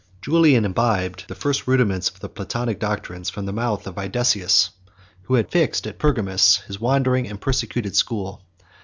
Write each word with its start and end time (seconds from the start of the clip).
23 0.21 0.21
Julian 0.23 0.65
imbibed 0.65 1.25
the 1.27 1.35
first 1.35 1.67
rudiments 1.67 2.09
of 2.09 2.21
the 2.21 2.27
Platonic 2.27 2.79
doctrines 2.79 3.29
from 3.29 3.45
the 3.45 3.53
mouth 3.53 3.85
of 3.85 3.93
Ædesius, 3.97 4.69
who 5.25 5.35
had 5.35 5.51
fixed 5.51 5.85
at 5.85 5.99
Pergamus 5.99 6.57
his 6.65 6.79
wandering 6.81 7.27
and 7.27 7.39
persecuted 7.39 7.95
school. 7.95 8.41